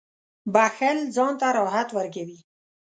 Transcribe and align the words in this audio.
•بښل 0.53 0.97
ځان 1.15 1.33
ته 1.39 1.47
راحت 1.57 1.89
ورکوي. 1.93 2.37